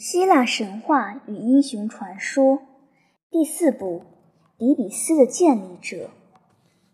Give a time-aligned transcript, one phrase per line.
[0.00, 2.60] 希腊神话与英雄传说
[3.30, 4.00] 第四部：
[4.56, 6.08] 底比斯的建立者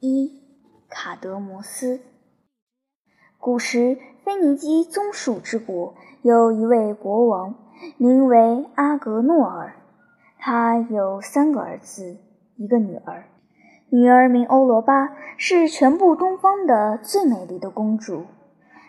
[0.00, 0.42] 一
[0.86, 2.02] 卡德摩斯。
[3.38, 7.54] 古时，腓尼基宗属之国有一位国王，
[7.96, 9.76] 名为阿格诺尔。
[10.38, 12.18] 他有三个儿子，
[12.56, 13.24] 一个女儿。
[13.88, 18.26] 女儿名欧罗巴，是全部东方的最美丽的公主。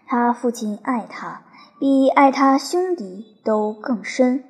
[0.05, 1.43] 他父亲爱他。
[1.79, 4.43] 比爱他兄弟都更深。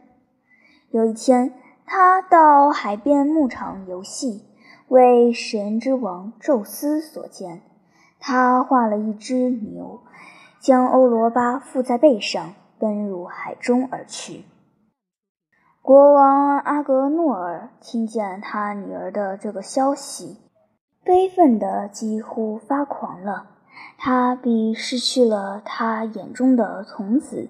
[0.90, 1.54] 有一天，
[1.86, 4.44] 他到海边牧场游戏，
[4.90, 7.62] 为神之王宙斯所见。
[8.20, 10.02] 他画了一只牛，
[10.60, 14.44] 将欧罗巴附在背上，奔入海中而去。
[15.82, 20.38] 国王阿格诺尔听见他女儿的这个消息，
[21.06, 23.51] 悲愤得几乎发狂了。
[23.98, 27.50] 他比失去了他眼中的童子，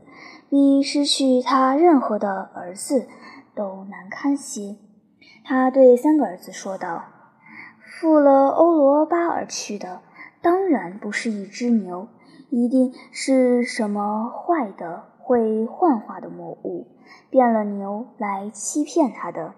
[0.49, 3.07] 比失去他任何的儿子
[3.55, 4.77] 都难堪些。
[5.43, 7.03] 他对三个儿子说道
[7.83, 10.01] ：“负了欧罗巴而去的，
[10.41, 12.07] 当然不是一只牛，
[12.49, 16.87] 一定是什么坏的、会幻化的魔物，
[17.29, 19.53] 变了牛来欺骗他的。”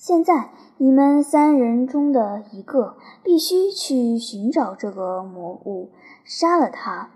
[0.00, 5.90] 现在，你们三人中的一个必须去寻找这个魔物，
[6.24, 7.10] 杀了他，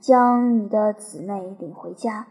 [0.00, 2.28] 将你的姊妹领回家，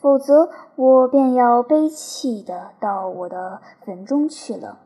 [0.00, 4.80] 否则我便要悲泣的到我的坟中去了。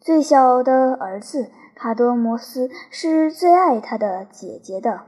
[0.00, 5.02] 最小的儿子卡德摩斯是最爱他的姐姐的，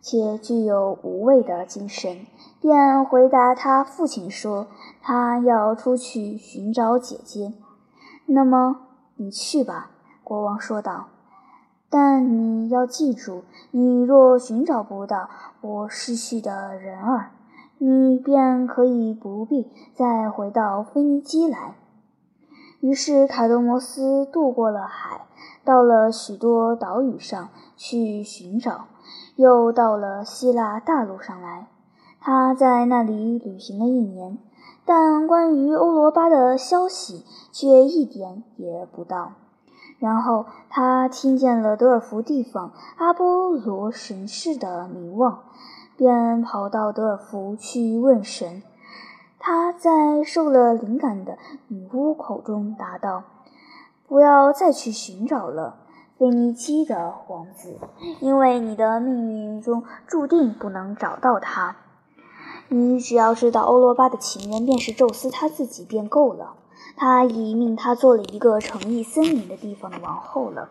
[0.00, 2.26] 且具有无畏的精神，
[2.60, 4.66] 便回答他父亲说
[5.00, 7.52] ：“他要出去寻找姐姐。”
[8.30, 8.82] 那么
[9.16, 9.90] 你去吧，
[10.22, 11.06] 国王说道。
[11.88, 15.30] 但你要记住，你若寻找不到
[15.62, 17.30] 我失去的人儿，
[17.78, 21.76] 你便可以不必再回到腓尼基来。
[22.80, 25.26] 于是卡德摩斯渡过了海，
[25.64, 28.84] 到了许多岛屿上去寻找，
[29.36, 31.68] 又到了希腊大陆上来。
[32.20, 34.36] 他在那里旅行了一年。
[34.88, 37.22] 但关于欧罗巴的消息
[37.52, 39.32] 却一点也不到。
[39.98, 45.40] 然后他听见了德尔福地方阿波罗神事的名望，
[45.98, 48.62] 便跑到德尔福去问神。
[49.38, 53.24] 他在受了灵感的女巫口中答道
[54.08, 55.80] ：“不要再去寻找了，
[56.16, 57.76] 腓尼基的王子，
[58.20, 61.76] 因为你的命运中注定不能找到他。”
[62.68, 66.54] 你只要知道欧罗巴的情人便是宙斯他自己便够了。
[66.96, 70.68] 他已命他做了一个城邑森林的地方的王后了。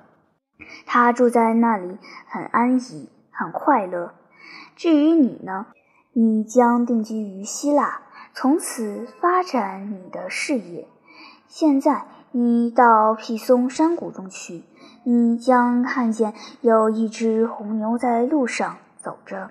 [0.85, 1.97] 他住在那里
[2.27, 4.13] 很安逸，很快乐。
[4.75, 5.67] 至于你呢，
[6.13, 8.01] 你将定居于希腊，
[8.33, 10.87] 从此发展你的事业。
[11.47, 14.63] 现在你到皮松山谷中去，
[15.03, 19.49] 你将看见有一只红牛在路上走着。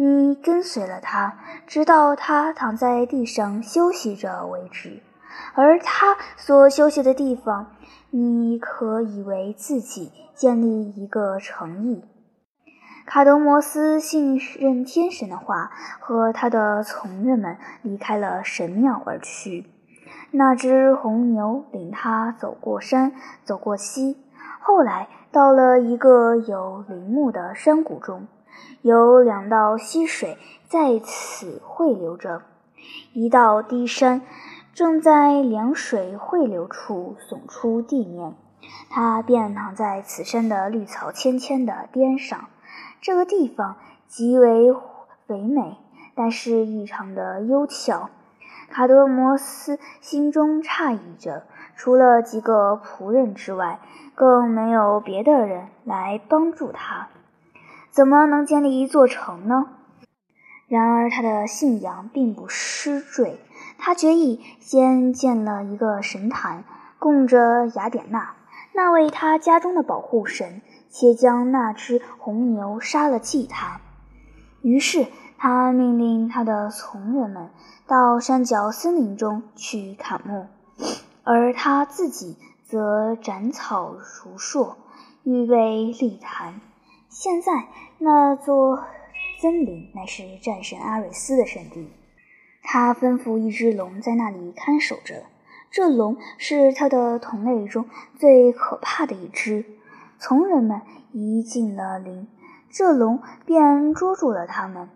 [0.00, 5.02] 你跟随了他，直到他躺在地上休息着为止。
[5.54, 7.72] 而他所休息的地方，
[8.10, 12.04] 你可以为自己建立一个城邑。
[13.06, 19.66] 卡德摩斯信任天神的话，和他的从人们离开了神庙而去。
[20.30, 24.16] 那只红牛领他走过山，走过溪，
[24.60, 28.26] 后来到了一个有林木的山谷中。
[28.82, 32.42] 有两道溪水在此汇流着，
[33.12, 34.22] 一道低山
[34.72, 38.34] 正在凉水汇流处耸出地面，
[38.88, 42.48] 他便躺在此山的绿草芊芊的巅上。
[43.00, 44.72] 这个地方极为
[45.26, 45.76] 肥美，
[46.14, 48.10] 但是异常的幽悄。
[48.70, 51.44] 卡德摩斯心中诧异着，
[51.78, 53.78] 除了几个仆人之外，
[54.16, 57.06] 更没有别的人来帮助他。
[57.92, 59.66] 怎么能建立一座城呢？
[60.66, 63.38] 然而他的信仰并不失坠，
[63.78, 66.64] 他决意先建了一个神坛，
[66.98, 68.34] 供着雅典娜，
[68.72, 70.60] 那位他家中的保护神，
[70.90, 73.80] 且将那只红牛杀了祭他。
[74.62, 75.06] 于是
[75.38, 77.50] 他命令他的从人们
[77.86, 80.48] 到山脚森林中去砍木，
[81.30, 84.72] 而他自己则斩草除树，
[85.24, 86.58] 预备立坛。
[87.10, 87.66] 现在
[87.98, 88.82] 那座
[89.38, 91.92] 森林乃是战神阿瑞斯的圣地，
[92.62, 95.24] 他吩咐一只龙在那里看守着。
[95.70, 97.84] 这龙是他的同类中
[98.18, 99.66] 最可怕的一只。
[100.18, 100.80] 从人们
[101.12, 102.26] 一进了林，
[102.70, 104.88] 这龙便捉住了他们。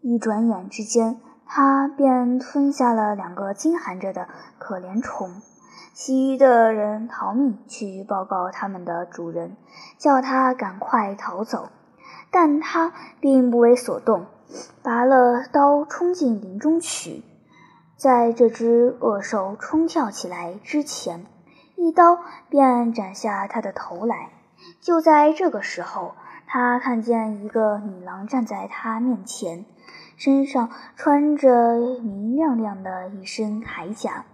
[0.00, 4.28] 一转眼之间，他便吞下了两个惊寒着的
[4.60, 5.42] 可怜虫。
[5.98, 9.56] 其余的人逃命去报告他们的主人，
[9.96, 11.70] 叫他赶快逃走。
[12.30, 14.26] 但他并不为所动，
[14.82, 17.22] 拔了刀冲进林中去。
[17.96, 21.24] 在这只恶兽冲跳起来之前，
[21.76, 22.18] 一刀
[22.50, 24.28] 便斩下他的头来。
[24.82, 26.14] 就在这个时候，
[26.46, 29.64] 他看见一个女郎站在他面前，
[30.18, 34.26] 身上穿着明亮亮的一身铠甲，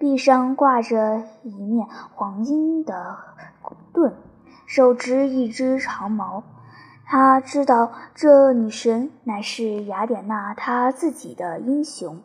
[0.00, 3.18] 臂上挂着一面黄金的
[3.92, 4.14] 盾，
[4.64, 6.42] 手执一只长矛。
[7.04, 12.22] 他知道这女神乃是雅典娜她自己的英雄。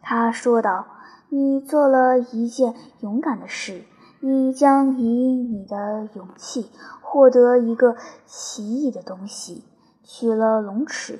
[0.00, 0.86] 他说道
[1.28, 3.82] ：“你做了一件勇敢的事，
[4.20, 6.70] 你将以你的勇气
[7.00, 7.96] 获得一个
[8.26, 9.64] 奇异的东西。
[10.04, 11.18] 取了龙齿，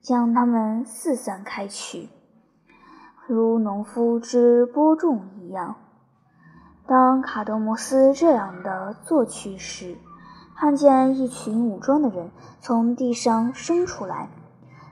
[0.00, 2.08] 将它们四散开去，
[3.28, 5.76] 如农夫之播种一样。”
[6.88, 9.98] 当卡德摩斯这样的作曲时，
[10.56, 12.30] 看见一群武装的人
[12.60, 14.30] 从地上升出来，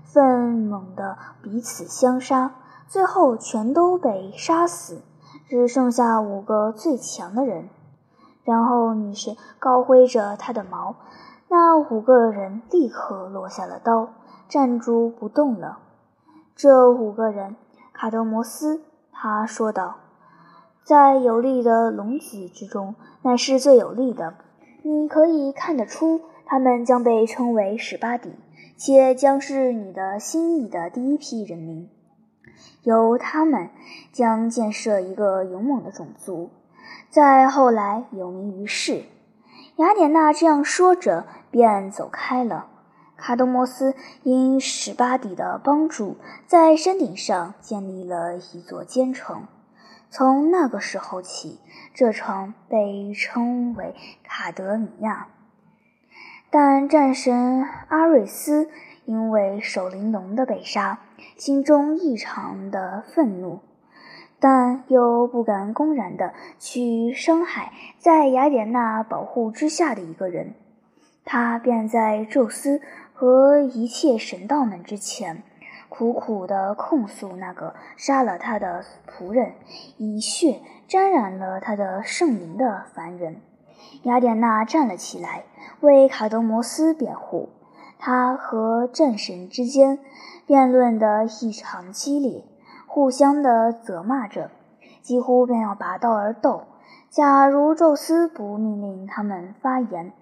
[0.04, 2.52] 奋猛地彼此相杀，
[2.86, 5.00] 最后全都被杀死，
[5.48, 7.70] 只剩下五个最强的人。
[8.44, 10.96] 然后女神高挥着她的矛，
[11.48, 14.10] 那五个人立刻落下了刀，
[14.48, 15.78] 站住不动了。
[16.54, 17.56] 这五个人，
[17.98, 19.96] 卡德摩斯，他说道，
[20.84, 24.34] 在有力的龙子之中，乃是最有力的。
[24.82, 28.34] 你可以看得出，他们将被称为史巴底，
[28.76, 31.88] 且将是你的心意的第一批人民。
[32.82, 33.70] 由他们
[34.12, 36.50] 将建设一个勇猛的种族，
[37.08, 39.04] 在后来有名于世。
[39.76, 42.66] 雅典娜这样说着，便走开了。
[43.16, 46.16] 卡德摩斯因史巴底的帮助，
[46.46, 49.46] 在山顶上建立了一座坚城。
[50.10, 51.58] 从那个时候起，
[51.92, 55.28] 这城被称为卡德米亚。
[56.50, 58.70] 但战神阿瑞斯
[59.04, 61.00] 因为守灵龙的被杀，
[61.36, 63.60] 心中异常的愤怒，
[64.38, 70.54] 但又不敢公然的去伤害在雅典娜保护之下的一个人，
[71.24, 72.80] 他便在宙斯
[73.18, 75.42] 和一切神道们之前。
[75.88, 79.54] 苦苦地控诉那个杀了他的仆人，
[79.96, 83.40] 以血沾染了他的圣灵的凡人。
[84.02, 85.44] 雅典娜站了起来，
[85.80, 87.48] 为卡德摩斯辩护。
[87.98, 89.98] 他和战神之间
[90.44, 92.44] 辩论得异常激烈，
[92.86, 94.50] 互相的责骂着，
[95.00, 96.64] 几乎便要拔刀而斗。
[97.08, 100.12] 假如宙斯不命令他们发言，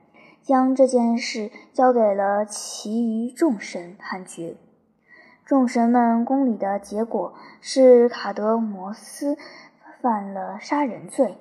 [0.45, 4.57] 将这件事交给了其余众神判决。
[5.47, 9.37] 众神们宫里的结果是卡德摩斯
[10.01, 11.39] 犯了杀人罪，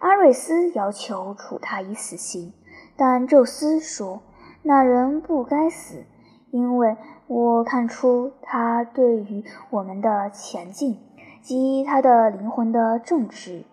[0.00, 2.52] 阿瑞斯要求处他以死刑，
[2.96, 4.22] 但宙斯说
[4.62, 6.04] 那人不该死，
[6.50, 6.96] 因为
[7.26, 10.98] 我看出他对于我们的前进
[11.42, 13.64] 及他的灵魂的正直，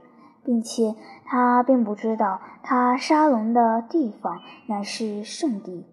[0.46, 0.96] 并且
[1.26, 5.86] 他并不知道他沙龙的地方乃是圣地，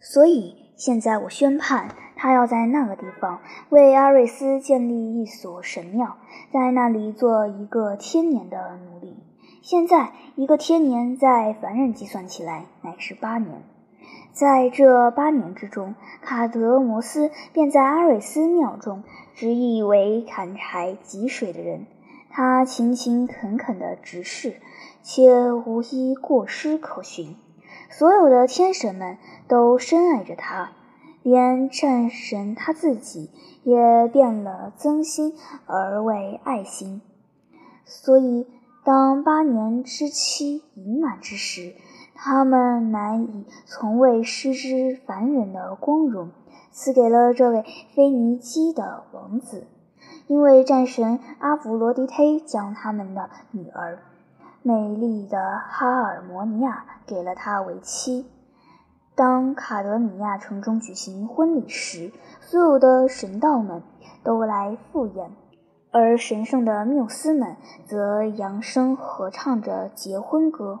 [0.00, 1.88] 所以现在我宣判。
[2.16, 3.40] 他要在那个地方
[3.70, 6.16] 为阿瑞斯建立一所神庙，
[6.52, 9.16] 在那里做一个天年的奴隶。
[9.60, 13.62] 现在，一个天年在凡人计算起来乃是八年。
[14.32, 19.02] 在这八年之中，卡德摩斯便在阿瑞斯庙中
[19.34, 21.86] 执意为砍柴汲水的人。
[22.36, 24.60] 他勤勤恳恳地执事，
[25.04, 27.36] 且无一过失可寻。
[27.90, 30.72] 所有的天神们都深爱着他。
[31.22, 33.30] 连战神他自己
[33.62, 37.00] 也变了增心而为爱心，
[37.86, 38.48] 所以
[38.84, 41.76] 当八年之期已满之时，
[42.14, 46.32] 他们难以从未失之凡人的光荣，
[46.72, 47.64] 赐给了这位
[47.94, 49.68] 腓尼基的王子，
[50.26, 53.98] 因为战神阿弗罗狄忒将他们的女儿
[54.62, 58.26] 美丽的哈尔摩尼亚给了他为妻。
[59.14, 63.82] 当卡德米亚城中举行婚礼时，所有的神道们
[64.22, 65.30] 都来赴宴，
[65.92, 70.80] 而神圣的缪斯们则扬声合唱着结婚歌。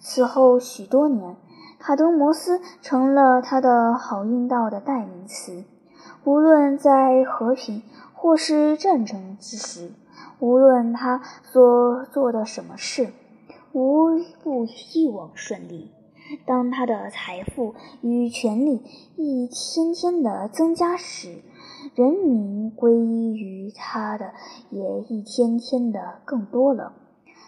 [0.00, 1.36] 此后许多年，
[1.78, 5.64] 卡德摩斯成了他的好运道的代名词。
[6.24, 7.82] 无论在和平
[8.22, 9.90] 或是战争之时，
[10.38, 13.12] 无论他所做的什么事，
[13.72, 14.10] 无
[14.44, 14.64] 不
[14.94, 15.90] 一往顺利。
[16.46, 18.80] 当他的财富与权力
[19.16, 21.42] 一天天的增加时，
[21.96, 24.30] 人民归依于他的
[24.70, 26.92] 也一天天的更多了。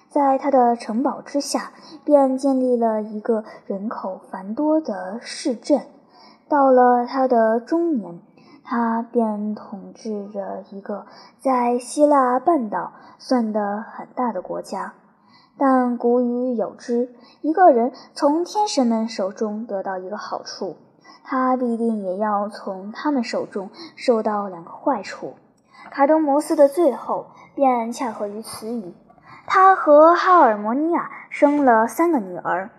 [0.08, 1.72] 在他的城堡之下，
[2.04, 5.82] 便建立了一个人口繁多的市镇。
[6.48, 8.20] 到了他的中年，
[8.64, 11.06] 他便统治着一个
[11.38, 14.94] 在希腊半岛算得很大的国家。
[15.56, 20.76] 但古语有之：一个人从天神们手中得到一个好处，
[21.22, 25.34] 他必定也要从他们手中受到两个坏处。
[25.90, 28.94] 卡德摩斯的最后便恰合于此语。
[29.46, 32.70] 他和哈尔摩尼亚生了三个女儿，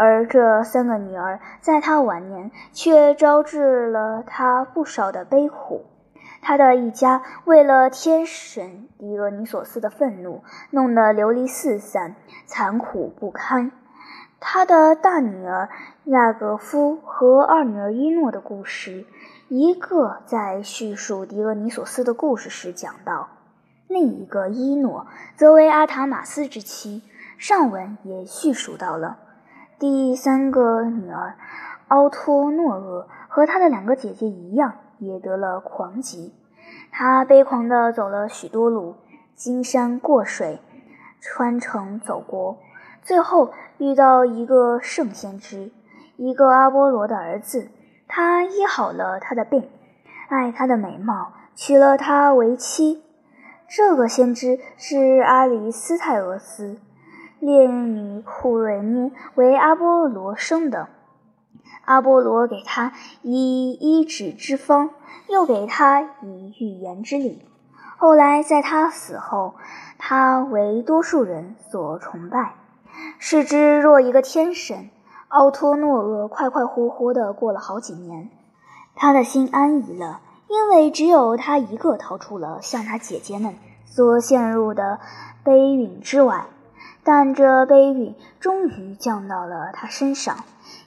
[0.00, 5.84] 而这三个女儿在他晚年却招致了他不少的悲苦。
[6.40, 12.14] 他的一家为了天神狄俄尼索斯的愤怒，弄得流离四散，
[12.46, 13.72] 残酷不堪。
[14.40, 15.68] 他的大女儿
[16.04, 19.04] 亚格夫和二女儿伊诺的故事，
[19.48, 23.28] 一个在叙述狄俄尼索斯的故事时讲到，
[23.86, 27.02] 另一个伊诺则为阿塔马斯之妻。
[27.36, 29.18] 上文也叙述到了
[29.80, 31.34] 第三个女儿
[31.88, 34.74] 奥托诺厄和她的两个姐姐一样。
[35.00, 36.34] 也得了狂疾，
[36.92, 38.96] 他悲狂地走了许多路，
[39.34, 40.60] 经山过水，
[41.22, 42.58] 穿城走国，
[43.02, 45.72] 最后遇到一个圣先知，
[46.18, 47.70] 一个阿波罗的儿子。
[48.06, 49.70] 他医好了他的病，
[50.28, 53.02] 爱他的美貌，娶了她为妻。
[53.66, 56.78] 这个先知是阿里斯泰俄斯，
[57.40, 60.88] 烈女库瑞涅为阿波罗生的。
[61.86, 62.92] 阿波罗给他
[63.22, 64.90] 以医治之方，
[65.26, 67.42] 又给他以预言之礼。
[67.96, 69.54] 后来在他死后，
[69.98, 72.54] 他为多数人所崇拜，
[73.18, 74.90] 视之若一个天神。
[75.28, 78.30] 奥托诺厄快快活活地过了好几年，
[78.94, 83.54] 他的心安逸了，因为只有他一个逃出了像他姐姐们
[83.86, 84.98] 所陷入的
[85.42, 86.46] 悲运之外。
[87.04, 90.36] 但这悲运终于降到了他身上。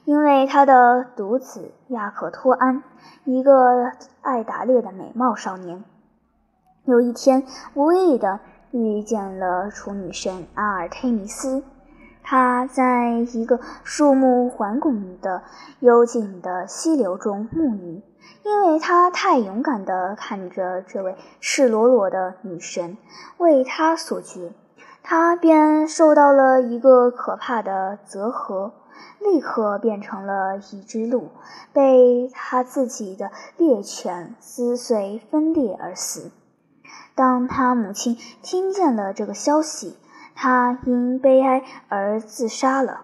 [0.05, 2.83] 因为他的独子亚克托安，
[3.23, 3.91] 一个
[4.21, 5.83] 爱打猎的美貌少年，
[6.83, 7.43] 有一天
[7.73, 8.41] 无意的
[8.71, 11.63] 遇见了处女神阿尔忒弥斯。
[12.21, 15.43] 他在一个树木环拱的
[15.79, 18.01] 幽静的溪流中沐浴，
[18.43, 22.97] 因为他太勇敢地看着这位赤裸裸的女神
[23.37, 24.53] 为他所绝，
[25.03, 28.73] 他便受到了一个可怕的责合。
[29.19, 31.29] 立刻变成了一只鹿，
[31.71, 36.29] 被他自己的猎犬撕碎分裂而死。
[37.15, 39.97] 当他母亲听见了这个消息，
[40.35, 43.01] 他因悲哀而自杀了。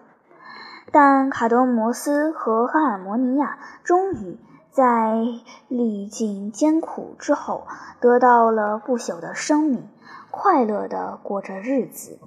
[0.92, 4.38] 但卡德摩斯和哈尔摩尼亚终于
[4.70, 5.24] 在
[5.68, 7.66] 历尽艰苦之后，
[7.98, 9.88] 得到了不朽的生命，
[10.42, 12.18] 快乐地过着日子。